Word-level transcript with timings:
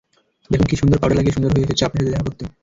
দেখুন 0.51 0.65
কি 0.69 0.75
সুন্দর 0.81 0.99
পাউডার 0.99 1.17
লাগিয়ে 1.19 1.35
সুন্দর 1.35 1.51
হয়ে 1.53 1.65
এসেছে 1.67 1.83
আপনার 1.87 2.01
সাথে 2.03 2.11
দেখা 2.13 2.25
করতে। 2.27 2.43